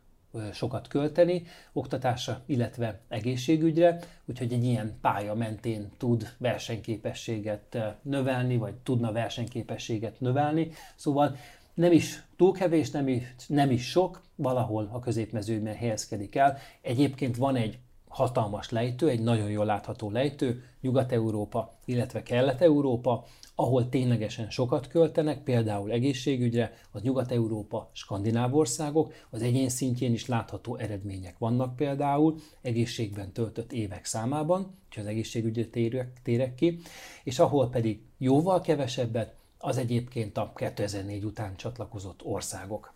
[0.54, 1.44] sokat költeni
[1.74, 10.72] oktatásra, illetve egészségügyre, úgyhogy egy ilyen pálya mentén tud versenyképességet növelni, vagy tudna versenyképességet növelni.
[10.96, 11.36] Szóval
[11.74, 16.58] nem is túl kevés, nem is, nem is sok, valahol a középmezőben helyezkedik el.
[16.82, 24.50] Egyébként van egy hatalmas lejtő, egy nagyon jól látható lejtő, Nyugat-Európa, illetve Kelet-Európa, ahol ténylegesen
[24.50, 31.76] sokat költenek, például egészségügyre, az Nyugat-Európa, Skandináv országok, az egyén szintjén is látható eredmények vannak
[31.76, 36.80] például, egészségben töltött évek számában, ha az egészségügyre térek, térek ki,
[37.24, 42.94] és ahol pedig jóval kevesebbet, az egyébként a 2004 után csatlakozott országok.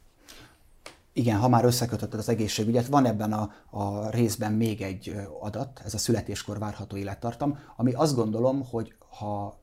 [1.14, 5.94] Igen, ha már összekötötted az egészségügyet, van ebben a, a részben még egy adat, ez
[5.94, 9.60] a születéskor várható élettartam, ami azt gondolom, hogy ha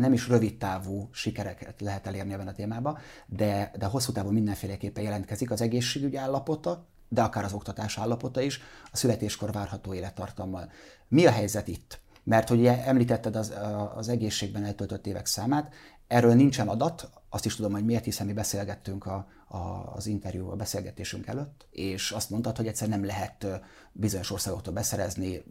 [0.00, 5.04] nem is rövid távú sikereket lehet elérni ebben a témában, de, de hosszú távon mindenféleképpen
[5.04, 8.60] jelentkezik az egészségügy állapota, de akár az oktatás állapota is,
[8.92, 10.70] a születéskor várható élettartammal.
[11.08, 12.00] Mi a helyzet itt?
[12.24, 13.52] Mert hogy említetted az,
[13.94, 15.74] az egészségben eltöltött évek számát,
[16.06, 20.50] erről nincsen adat, azt is tudom, hogy miért, hiszen mi beszélgettünk a, a, az interjú,
[20.50, 23.46] a beszélgetésünk előtt, és azt mondtad, hogy egyszer nem lehet
[23.92, 25.42] bizonyos országoktól beszerezni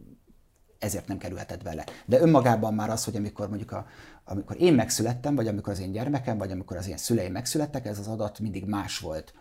[0.80, 1.84] ezért nem kerülhetett bele.
[2.06, 3.86] De önmagában már az, hogy amikor mondjuk a,
[4.24, 7.98] amikor én megszülettem, vagy amikor az én gyermekem, vagy amikor az én szüleim megszülettek, ez
[7.98, 9.34] az adat mindig más volt.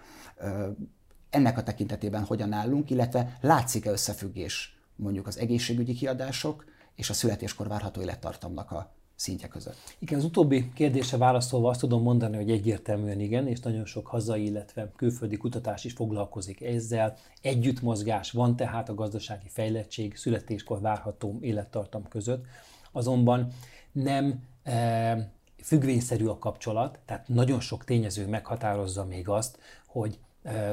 [1.29, 7.67] Ennek a tekintetében hogyan állunk, illetve látszik-e összefüggés mondjuk az egészségügyi kiadások és a születéskor
[7.67, 9.77] várható élettartamnak a szintje között?
[9.99, 14.45] Igen, az utóbbi kérdése válaszolva azt tudom mondani, hogy egyértelműen igen, és nagyon sok hazai,
[14.45, 17.17] illetve külföldi kutatás is foglalkozik ezzel.
[17.41, 22.45] Együttmozgás van tehát a gazdasági fejlettség, születéskor várható élettartam között,
[22.91, 23.51] azonban
[23.91, 30.19] nem e, függvényszerű a kapcsolat, tehát nagyon sok tényező meghatározza még azt, hogy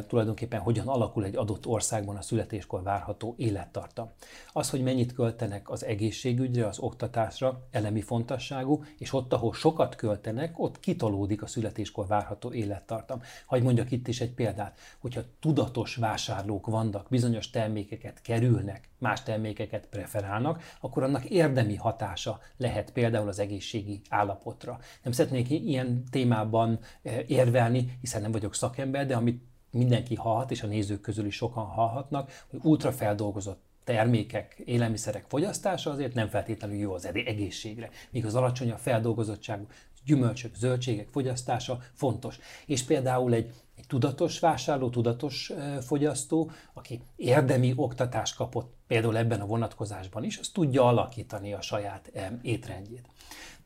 [0.06, 4.10] tulajdonképpen hogyan alakul egy adott országban a születéskor várható élettartam.
[4.52, 10.58] Az, hogy mennyit költenek az egészségügyre, az oktatásra, elemi fontosságú, és ott, ahol sokat költenek,
[10.58, 13.22] ott kitolódik a születéskor várható élettartam.
[13.46, 19.86] Hagy mondjak itt is egy példát, hogyha tudatos vásárlók vannak, bizonyos termékeket kerülnek, más termékeket
[19.86, 24.78] preferálnak, akkor annak érdemi hatása lehet például az egészségi állapotra.
[25.02, 26.78] Nem szeretnék ilyen témában
[27.26, 31.64] érvelni, hiszen nem vagyok szakember, de amit mindenki hallhat, és a nézők közül is sokan
[31.64, 38.78] hallhatnak, hogy ultrafeldolgozott termékek, élelmiszerek fogyasztása azért nem feltétlenül jó az egészségre, míg az alacsonyabb
[38.78, 39.66] feldolgozottságú
[40.06, 42.38] gyümölcsök, zöldségek fogyasztása fontos.
[42.66, 49.46] És például egy, egy tudatos vásárló, tudatos fogyasztó, aki érdemi oktatást kapott például ebben a
[49.46, 53.08] vonatkozásban is, az tudja alakítani a saját étrendjét.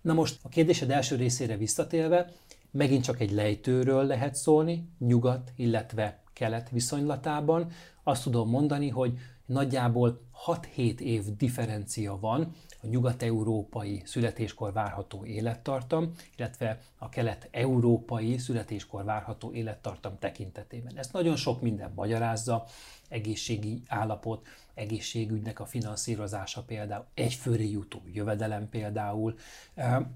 [0.00, 2.32] Na most a kérdésed első részére visszatérve,
[2.70, 7.70] Megint csak egy lejtőről lehet szólni, nyugat, illetve kelet viszonylatában.
[8.02, 16.80] Azt tudom mondani, hogy nagyjából 6-7 év differencia van a nyugat-európai születéskor várható élettartam, illetve
[16.98, 20.96] a kelet-európai születéskor várható élettartam tekintetében.
[20.96, 22.64] Ezt nagyon sok minden magyarázza,
[23.08, 29.38] egészségi állapot, egészségügynek a finanszírozása például, egyfőre jutó jövedelem például.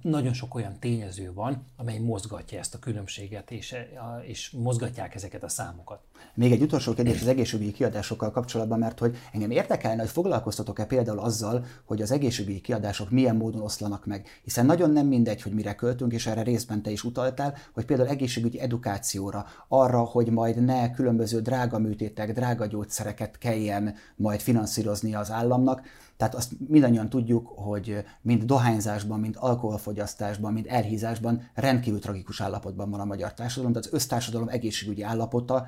[0.03, 3.77] Nagyon sok olyan tényező van, amely mozgatja ezt a különbséget, és,
[4.23, 6.03] és mozgatják ezeket a számokat.
[6.35, 11.19] Még egy utolsó kérdés az egészségügyi kiadásokkal kapcsolatban, mert hogy engem érdekelne, hogy foglalkoztatok-e például
[11.19, 14.27] azzal, hogy az egészségügyi kiadások milyen módon oszlanak meg.
[14.45, 18.09] Hiszen nagyon nem mindegy, hogy mire költünk, és erre részben te is utaltál, hogy például
[18.09, 25.31] egészségügyi edukációra, arra, hogy majd ne különböző drága műtétek, drága gyógyszereket kelljen majd finanszírozni az
[25.31, 25.83] államnak.
[26.17, 33.01] Tehát azt mindannyian tudjuk, hogy mind dohányzásban, mind alkoholfogyasztásban, mind elhízásban rendkívül tragikus állapotban van
[33.01, 35.67] a magyar társadalom, de az össztársadalom egészségügyi állapota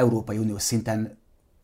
[0.00, 1.18] Európai Unió szinten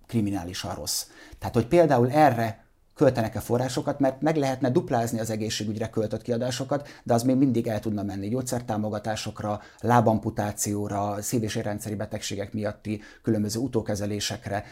[0.06, 1.06] kriminálisan rossz.
[1.38, 2.65] Tehát, hogy például erre
[2.96, 7.80] költenek-e forrásokat, mert meg lehetne duplázni az egészségügyre költött kiadásokat, de az még mindig el
[7.80, 14.64] tudna menni gyógyszertámogatásokra, lábamputációra, szív- és érrendszeri betegségek miatti különböző utókezelésekre,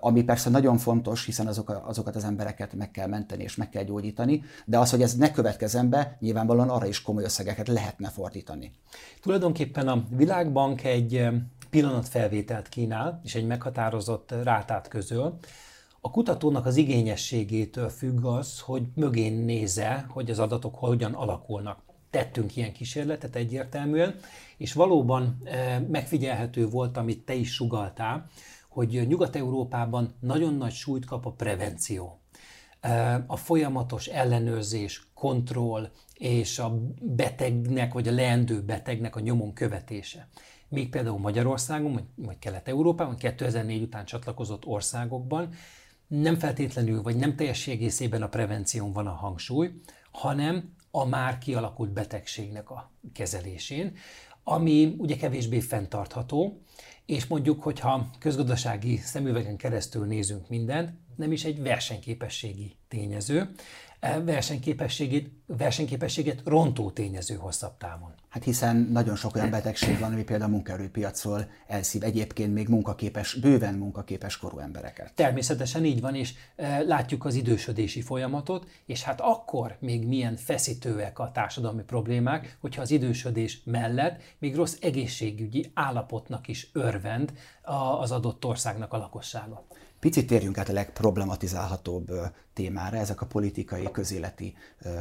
[0.00, 3.84] ami persze nagyon fontos, hiszen azok, azokat az embereket meg kell menteni és meg kell
[3.84, 8.72] gyógyítani, de az, hogy ez ne következzen be, nyilvánvalóan arra is komoly összegeket lehetne fordítani.
[9.20, 11.26] Tulajdonképpen a Világbank egy
[11.70, 15.38] pillanatfelvételt kínál, és egy meghatározott rátát közöl,
[16.08, 21.78] a kutatónak az igényességétől függ az, hogy mögén néze, hogy az adatok hogyan alakulnak.
[22.10, 24.14] Tettünk ilyen kísérletet egyértelműen,
[24.56, 28.26] és valóban e, megfigyelhető volt, amit te is sugaltál,
[28.68, 32.18] hogy Nyugat-Európában nagyon nagy súlyt kap a prevenció.
[32.80, 40.28] E, a folyamatos ellenőrzés, kontroll és a betegnek vagy a leendő betegnek a nyomon követése.
[40.68, 45.48] Még például Magyarországon, vagy Kelet-Európában, 2004 után csatlakozott országokban
[46.08, 49.70] nem feltétlenül, vagy nem teljes egészében a prevención van a hangsúly,
[50.10, 53.96] hanem a már kialakult betegségnek a kezelésén,
[54.44, 56.62] ami ugye kevésbé fenntartható,
[57.06, 63.50] és mondjuk, hogyha közgazdasági szemüvegen keresztül nézünk mindent, nem is egy versenyképességi tényező,
[64.00, 68.14] E, versenyképességét, versenyképességet rontó tényező hosszabb távon.
[68.28, 73.34] Hát hiszen nagyon sok olyan betegség van, ami például a munkaerőpiacról elszív egyébként még munkaképes,
[73.34, 75.12] bőven munkaképes korú embereket.
[75.14, 81.18] Természetesen így van, és e, látjuk az idősödési folyamatot, és hát akkor még milyen feszítőek
[81.18, 87.32] a társadalmi problémák, hogyha az idősödés mellett még rossz egészségügyi állapotnak is örvend
[88.00, 89.66] az adott országnak a lakossága.
[90.00, 92.12] Picit térjünk át a legproblematizálhatóbb
[92.52, 94.54] témára, ezek a politikai, közéleti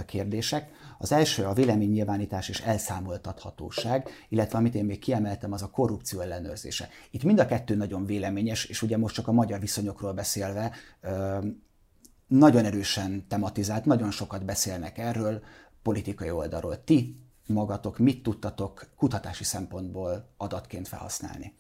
[0.06, 0.70] kérdések.
[0.98, 6.90] Az első a véleménynyilvánítás és elszámoltathatóság, illetve amit én még kiemeltem, az a korrupció ellenőrzése.
[7.12, 10.72] Itt mind a kettő nagyon véleményes, és ugye most csak a magyar viszonyokról beszélve,
[12.28, 15.44] nagyon erősen tematizált, nagyon sokat beszélnek erről
[15.82, 16.84] politikai oldalról.
[16.84, 21.54] Ti magatok mit tudtatok kutatási szempontból adatként felhasználni?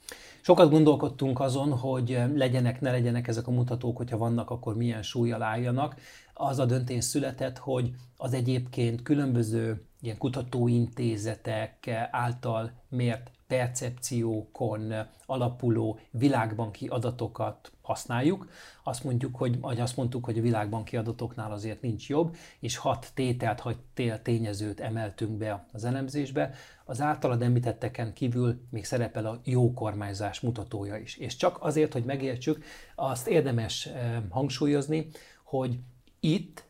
[0.48, 5.42] Sokat gondolkodtunk azon, hogy legyenek, ne legyenek ezek a mutatók, hogyha vannak, akkor milyen súlyjal
[5.42, 5.96] álljanak.
[6.34, 14.94] Az a döntés született, hogy az egyébként különböző ilyen kutatóintézetek által mért percepciókon
[15.26, 18.50] alapuló világbanki adatokat használjuk.
[18.84, 23.12] Azt mondjuk, hogy, vagy azt mondtuk, hogy a világbanki adatoknál azért nincs jobb, és hat
[23.14, 23.78] tételt, hat
[24.22, 26.54] tényezőt emeltünk be az elemzésbe.
[26.86, 31.18] Az általad említetteken kívül még szerepel a jó kormányzás mutatója is.
[31.18, 32.64] És csak azért, hogy megértsük,
[32.96, 35.08] azt érdemes eh, hangsúlyozni,
[35.44, 35.80] hogy
[36.20, 36.66] itt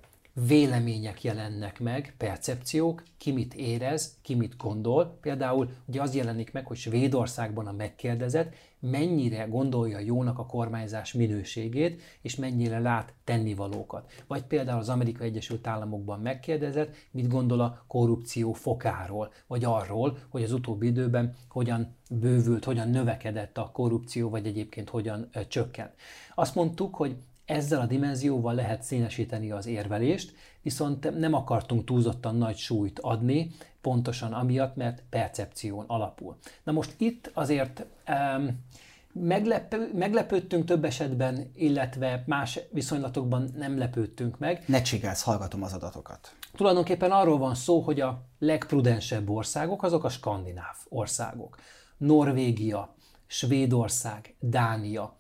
[0.46, 5.18] vélemények jelennek meg, percepciók, ki mit érez, ki mit gondol.
[5.22, 12.02] Például ugye az jelenik meg, hogy Svédországban a megkérdezett mennyire gondolja jónak a kormányzás minőségét,
[12.22, 14.12] és mennyire lát tennivalókat.
[14.28, 20.44] Vagy például az Amerikai Egyesült Államokban megkérdezett, mit gondol a korrupció fokáról, vagy arról, hogy
[20.44, 25.94] az utóbbi időben hogyan bővült, hogyan növekedett a korrupció, vagy egyébként hogyan csökkent.
[26.36, 27.16] Azt mondtuk, hogy
[27.48, 34.34] ezzel a dimenzióval lehet színesíteni az érvelést, viszont nem akartunk túlzottan nagy súlyt adni, pontosan
[34.34, 36.38] amiatt, mert percepción alapul.
[36.64, 38.66] Na most itt azért um,
[39.14, 44.64] meglepő, meglepődtünk több esetben, illetve más viszonylatokban nem lepődtünk meg.
[44.66, 46.36] Ne csigálsz, hallgatom az adatokat.
[46.56, 51.58] Tulajdonképpen arról van szó, hogy a legprudensebb országok azok a skandináv országok.
[51.98, 55.18] Norvégia, Svédország, Dánia,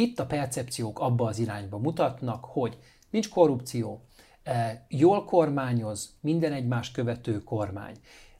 [0.00, 2.78] itt a percepciók abba az irányba mutatnak, hogy
[3.10, 4.02] nincs korrupció,
[4.42, 7.96] e, jól kormányoz minden egymás követő kormány,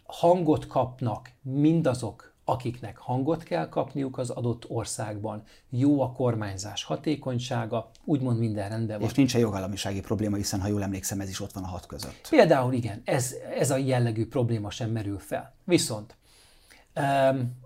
[0.07, 8.39] hangot kapnak mindazok, akiknek hangot kell kapniuk az adott országban, jó a kormányzás hatékonysága, úgymond
[8.39, 9.09] minden rendben van.
[9.09, 11.87] És nincs egy jogállamisági probléma, hiszen ha jól emlékszem, ez is ott van a hat
[11.87, 12.27] között.
[12.31, 15.55] Például igen, ez, ez a jellegű probléma sem merül fel.
[15.65, 16.17] Viszont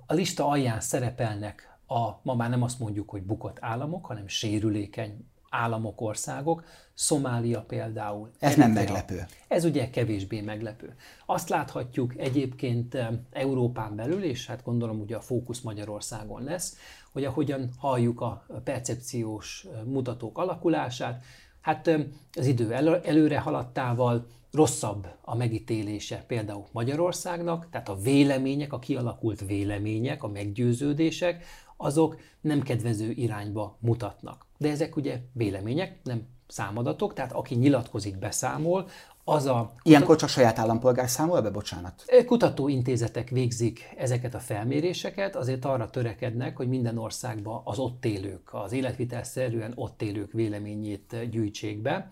[0.06, 5.26] a lista alján szerepelnek a, ma már nem azt mondjuk, hogy bukott államok, hanem sérülékeny
[5.50, 8.30] államok, országok, Szomália például.
[8.38, 8.66] Ez Eritrea.
[8.66, 9.26] nem meglepő.
[9.48, 10.94] Ez ugye kevésbé meglepő.
[11.26, 12.96] Azt láthatjuk egyébként
[13.30, 16.76] Európán belül, és hát gondolom ugye a fókusz Magyarországon lesz,
[17.12, 21.24] hogy ahogyan halljuk a percepciós mutatók alakulását,
[21.60, 21.90] hát
[22.32, 22.72] az idő
[23.04, 31.44] előre haladtával rosszabb a megítélése például Magyarországnak, tehát a vélemények, a kialakult vélemények, a meggyőződések,
[31.82, 34.46] azok nem kedvező irányba mutatnak.
[34.58, 38.88] De ezek ugye vélemények, nem számadatok, tehát aki nyilatkozik, beszámol,
[39.24, 39.72] az a...
[39.82, 42.04] Ilyenkor csak saját állampolgár számol be, bocsánat?
[42.26, 48.72] Kutatóintézetek végzik ezeket a felméréseket, azért arra törekednek, hogy minden országban az ott élők, az
[48.72, 52.10] életvitelszerűen ott élők véleményét gyűjtsék be.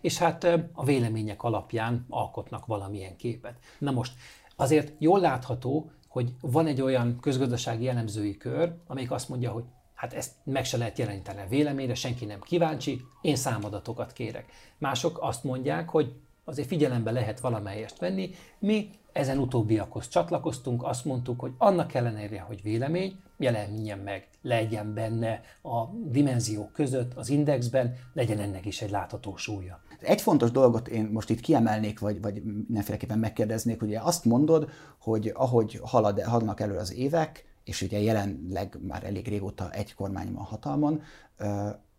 [0.00, 3.54] és hát a vélemények alapján alkotnak valamilyen képet.
[3.78, 4.12] Na most,
[4.56, 10.12] azért jól látható, hogy van egy olyan közgazdasági jellemzői kör, amelyik azt mondja, hogy hát
[10.12, 14.52] ezt meg se lehet jelenteni a véleményre, senki nem kíváncsi, én számadatokat kérek.
[14.78, 16.12] Mások azt mondják, hogy
[16.44, 22.62] azért figyelembe lehet valamelyest venni, mi ezen utóbbiakhoz csatlakoztunk, azt mondtuk, hogy annak ellenére, hogy
[22.62, 29.36] vélemény, jelenjen meg, legyen benne a dimenziók között, az indexben, legyen ennek is egy látható
[29.36, 29.80] súlya.
[30.00, 34.68] Egy fontos dolgot én most itt kiemelnék, vagy, vagy mindenféleképpen megkérdeznék, ugye azt mondod,
[34.98, 40.32] hogy ahogy halad, haladnak elő az évek, és ugye jelenleg már elég régóta egy kormány
[40.32, 41.02] van hatalmon,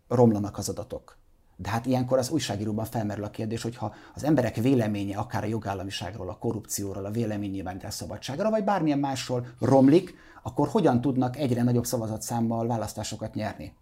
[0.08, 1.18] romlanak az adatok.
[1.56, 6.28] De hát ilyenkor az újságíróban felmerül a kérdés, hogyha az emberek véleménye akár a jogállamiságról,
[6.28, 12.66] a korrupcióról, a véleménynyilvánítás szabadságra, vagy bármilyen másról romlik, akkor hogyan tudnak egyre nagyobb szavazatszámmal
[12.66, 13.72] választásokat nyerni?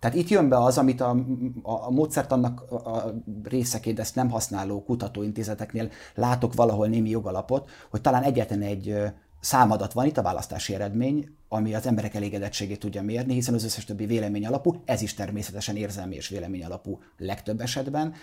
[0.00, 1.10] Tehát itt jön be az, amit a,
[1.62, 8.22] a, a módszertannak a részeként ezt nem használó kutatóintézeteknél látok valahol némi jogalapot, hogy talán
[8.22, 8.94] egyetlen egy
[9.40, 13.84] számadat van itt, a választási eredmény, ami az emberek elégedettségét tudja mérni, hiszen az összes
[13.84, 18.14] többi vélemény alapú, ez is természetesen érzelmi és vélemény alapú legtöbb esetben.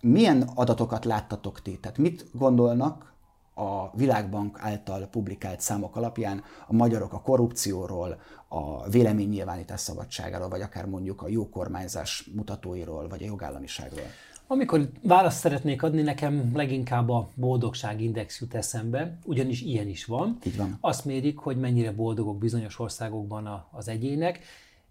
[0.00, 1.78] Milyen adatokat láttatok ti?
[1.80, 3.14] Tehát mit gondolnak
[3.58, 10.86] a Világbank által publikált számok alapján a magyarok a korrupcióról, a véleménynyilvánítás szabadságáról, vagy akár
[10.86, 14.06] mondjuk a jó kormányzás mutatóiról, vagy a jogállamiságról?
[14.46, 20.38] Amikor választ szeretnék adni, nekem leginkább a boldogságindex jut eszembe, ugyanis ilyen is van.
[20.44, 20.78] Így van.
[20.80, 24.40] Azt mérik, hogy mennyire boldogok bizonyos országokban az egyének,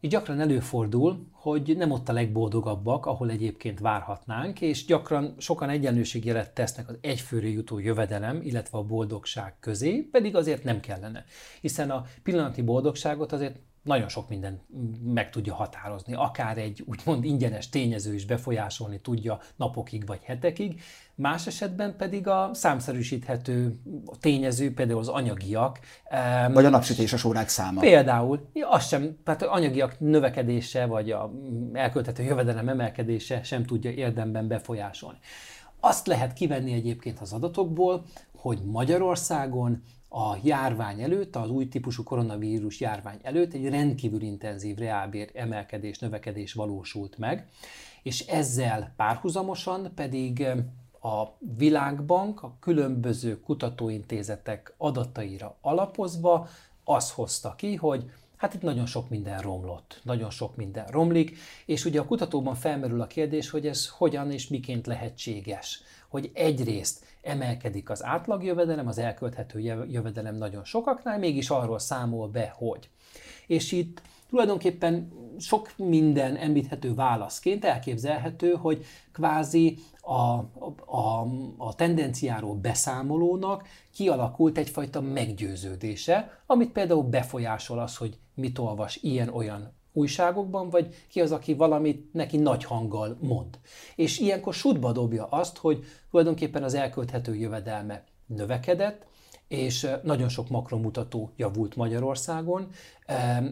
[0.05, 6.53] így gyakran előfordul, hogy nem ott a legboldogabbak, ahol egyébként várhatnánk, és gyakran sokan egyenlőségjelet
[6.53, 11.25] tesznek az egyfőre jutó jövedelem, illetve a boldogság közé, pedig azért nem kellene.
[11.61, 14.61] Hiszen a pillanati boldogságot azért nagyon sok minden
[15.03, 16.13] meg tudja határozni.
[16.13, 20.81] Akár egy úgymond ingyenes tényező is befolyásolni tudja napokig vagy hetekig,
[21.15, 23.75] más esetben pedig a számszerűsíthető
[24.19, 25.79] tényező, például az anyagiak.
[26.53, 27.79] Vagy a napsütéses órák száma.
[27.79, 31.31] Például, az sem, tehát anyagiak növekedése, vagy a
[31.73, 35.17] elkölthető jövedelem emelkedése sem tudja érdemben befolyásolni.
[35.79, 38.05] Azt lehet kivenni egyébként az adatokból,
[38.35, 39.83] hogy Magyarországon
[40.17, 46.53] a járvány előtt, az új típusú koronavírus járvány előtt egy rendkívül intenzív reálbér emelkedés, növekedés
[46.53, 47.47] valósult meg,
[48.03, 50.47] és ezzel párhuzamosan pedig
[51.01, 51.23] a
[51.57, 56.47] Világbank a különböző kutatóintézetek adataira alapozva
[56.83, 61.85] azt hozta ki, hogy hát itt nagyon sok minden romlott, nagyon sok minden romlik, és
[61.85, 65.81] ugye a kutatóban felmerül a kérdés, hogy ez hogyan és miként lehetséges,
[66.15, 72.89] hogy egyrészt emelkedik az átlagjövedelem, az elkölthető jövedelem nagyon sokaknál, mégis arról számol be, hogy.
[73.47, 80.13] És itt tulajdonképpen sok minden említhető válaszként elképzelhető, hogy kvázi a,
[80.97, 89.74] a, a tendenciáról beszámolónak kialakult egyfajta meggyőződése, amit például befolyásol az, hogy mit olvas ilyen-olyan
[89.95, 93.59] újságokban, vagy ki az, aki valamit neki nagy hanggal mond.
[93.95, 99.05] És ilyenkor sútba dobja azt, hogy tulajdonképpen az elkölthető jövedelme növekedett,
[99.47, 102.67] és nagyon sok makromutató javult Magyarországon,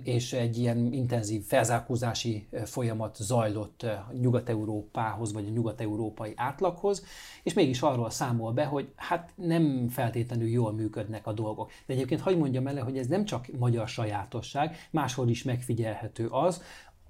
[0.04, 3.86] és egy ilyen intenzív felzárkózási folyamat zajlott
[4.22, 7.04] Nyugat-Európához, vagy a nyugat-európai átlaghoz,
[7.44, 11.72] és mégis arról számol be, hogy hát nem feltétlenül jól működnek a dolgok.
[11.86, 16.62] De egyébként hagyd mondjam el, hogy ez nem csak magyar sajátosság, máshol is megfigyelhető az,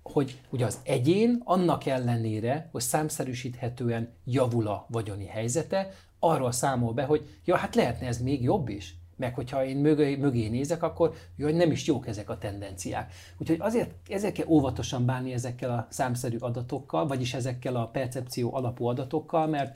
[0.04, 5.92] hogy ugye az egyén annak ellenére, hogy számszerűsíthetően javul a vagyoni helyzete,
[6.24, 8.96] arról számol be, hogy ja, hát lehetne ez még jobb is.
[9.16, 13.14] Meg hogyha én mögé, mögé nézek, akkor jó, hogy nem is jók ezek a tendenciák.
[13.38, 19.48] Úgyhogy azért ezekkel óvatosan bánni ezekkel a számszerű adatokkal, vagyis ezekkel a percepció alapú adatokkal,
[19.48, 19.76] mert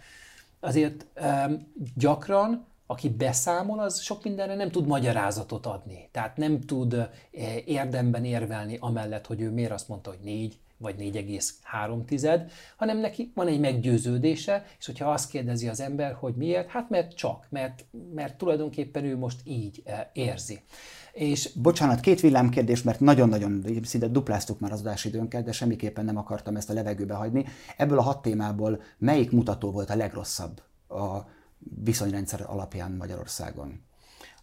[0.60, 6.10] azért um, gyakran aki beszámol, az sok mindenre nem tud magyarázatot adni.
[6.12, 7.10] Tehát nem tud
[7.66, 13.47] érdemben érvelni amellett, hogy ő miért azt mondta, hogy négy, vagy 4,3, hanem neki van
[13.47, 18.38] egy meggyőződése, és hogyha azt kérdezi az ember, hogy miért, hát mert csak, mert, mert
[18.38, 20.59] tulajdonképpen ő most így eh, érzi.
[21.13, 26.55] És bocsánat, két villámkérdés, mert nagyon-nagyon szinte dupláztuk már az adásidőnket, de semmiképpen nem akartam
[26.55, 27.45] ezt a levegőbe hagyni.
[27.78, 31.17] Ebből a hat témából melyik mutató volt a legrosszabb a
[31.84, 33.82] viszonyrendszer alapján Magyarországon?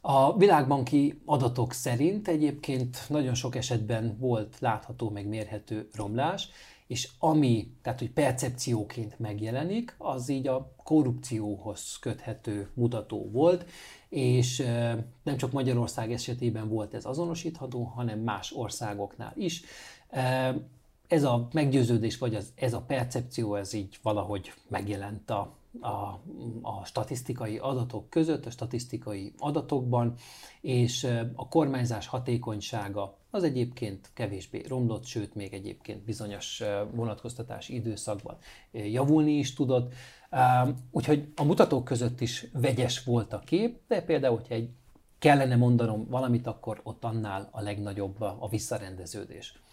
[0.06, 6.48] A világbanki adatok szerint egyébként nagyon sok esetben volt látható, meg mérhető romlás,
[6.86, 13.70] és ami, tehát hogy percepcióként megjelenik, az így a korrupcióhoz köthető mutató volt,
[14.08, 14.58] és
[15.22, 19.62] nem csak Magyarország esetében volt ez azonosítható, hanem más országoknál is.
[21.08, 26.20] ez a meggyőződés, vagy az, ez a percepció, ez így valahogy megjelent a, a,
[26.62, 30.14] a statisztikai adatok között, a statisztikai adatokban,
[30.60, 36.62] és a kormányzás hatékonysága az egyébként kevésbé romlott, sőt, még egyébként bizonyos
[36.92, 38.36] vonatkoztatási időszakban
[38.70, 39.94] javulni is tudott.
[40.90, 44.70] Úgyhogy a mutatók között is vegyes volt a kép, de például, hogyha egy
[45.18, 49.63] kellene mondanom valamit, akkor ott annál a legnagyobb a visszarendeződés.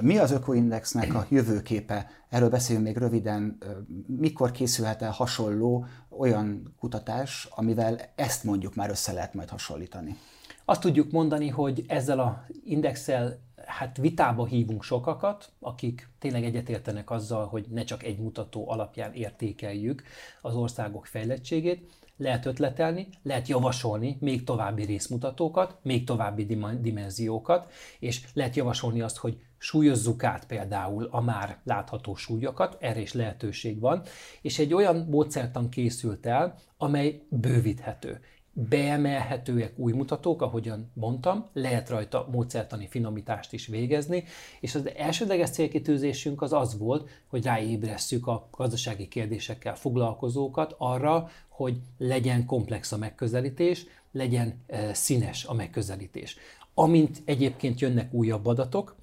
[0.00, 2.06] Mi az Ökoindexnek a jövőképe?
[2.28, 3.58] Erről beszéljünk még röviden.
[4.06, 10.16] Mikor készülhet el hasonló olyan kutatás, amivel ezt mondjuk már össze lehet majd hasonlítani?
[10.64, 17.46] Azt tudjuk mondani, hogy ezzel a indexel hát vitába hívunk sokakat, akik tényleg egyetértenek azzal,
[17.46, 20.02] hogy ne csak egy mutató alapján értékeljük
[20.42, 26.46] az országok fejlettségét, lehet ötletelni, lehet javasolni még további részmutatókat, még további
[26.80, 33.12] dimenziókat, és lehet javasolni azt, hogy súlyozzuk át például a már látható súlyokat, erre is
[33.12, 34.02] lehetőség van,
[34.40, 38.20] és egy olyan módszertan készült el, amely bővíthető
[38.58, 44.24] beemelhetőek új mutatók, ahogyan mondtam, lehet rajta módszertani finomítást is végezni,
[44.60, 51.76] és az elsődleges célkitűzésünk az az volt, hogy ráébresszük a gazdasági kérdésekkel foglalkozókat arra, hogy
[51.98, 56.36] legyen komplex a megközelítés, legyen e, színes a megközelítés.
[56.74, 58.96] Amint egyébként jönnek újabb adatok,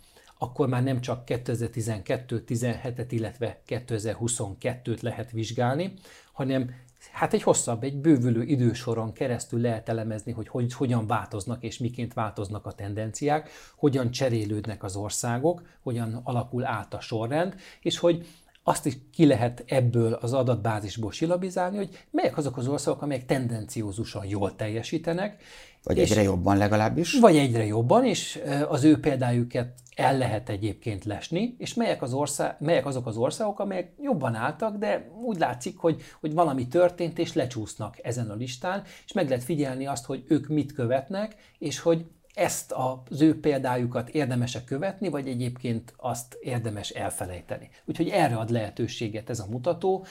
[0.43, 5.93] akkor már nem csak 2012-17-et, illetve 2022-t lehet vizsgálni,
[6.31, 6.75] hanem
[7.11, 12.13] hát egy hosszabb, egy bővülő idősoron keresztül lehet elemezni, hogy, hogy hogyan változnak és miként
[12.13, 18.27] változnak a tendenciák, hogyan cserélődnek az országok, hogyan alakul át a sorrend, és hogy
[18.64, 24.26] azt is ki lehet ebből az adatbázisból silabizálni, hogy melyek azok az országok, amelyek tendenciózusan
[24.26, 25.43] jól teljesítenek.
[25.84, 27.20] Vagy egyre jobban legalábbis.
[27.20, 32.55] Vagy egyre jobban, és az ő példájukat el lehet egyébként lesni, és melyek, az ország,
[32.59, 37.34] melyek azok az országok, amelyek jobban álltak, de úgy látszik, hogy, hogy valami történt, és
[37.34, 42.05] lecsúsznak ezen a listán, és meg lehet figyelni azt, hogy ők mit követnek, és hogy
[42.34, 47.69] ezt az ő példájukat érdemes követni, vagy egyébként azt érdemes elfelejteni.
[47.86, 50.05] Úgyhogy erre ad lehetőséget ez a mutató,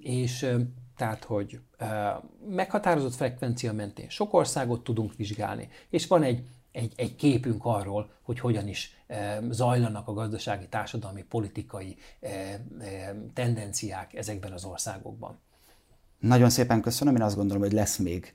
[0.00, 0.46] és
[0.96, 1.60] tehát, hogy
[2.48, 8.40] meghatározott frekvencia mentén sok országot tudunk vizsgálni, és van egy, egy, egy képünk arról, hogy
[8.40, 8.96] hogyan is
[9.50, 11.96] zajlanak a gazdasági, társadalmi, politikai
[13.34, 15.38] tendenciák ezekben az országokban.
[16.18, 18.34] Nagyon szépen köszönöm, én azt gondolom, hogy lesz még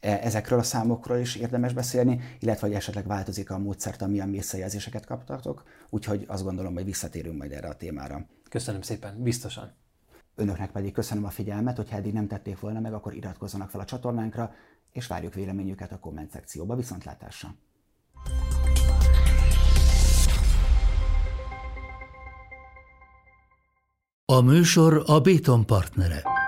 [0.00, 5.62] ezekről a számokról is érdemes beszélni, illetve hogy esetleg változik a módszert, amilyen visszajelzéseket kaptatok,
[5.88, 8.26] úgyhogy azt gondolom, hogy visszatérünk majd erre a témára.
[8.48, 9.72] Köszönöm szépen, biztosan.
[10.34, 13.84] Önöknek pedig köszönöm a figyelmet, hogyha eddig nem tették volna meg, akkor iratkozzanak fel a
[13.84, 14.54] csatornánkra,
[14.92, 16.76] és várjuk véleményüket a komment szekcióba.
[16.76, 17.54] Viszontlátásra!
[24.24, 26.39] A műsor a Béton partnere.